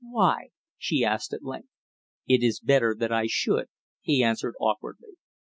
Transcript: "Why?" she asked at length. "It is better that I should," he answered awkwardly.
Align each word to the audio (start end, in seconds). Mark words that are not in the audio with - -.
"Why?" 0.09 0.47
she 0.79 1.05
asked 1.05 1.31
at 1.31 1.43
length. 1.43 1.69
"It 2.25 2.41
is 2.41 2.59
better 2.59 2.95
that 2.97 3.11
I 3.11 3.27
should," 3.27 3.67
he 4.01 4.23
answered 4.23 4.55
awkwardly. 4.59 5.11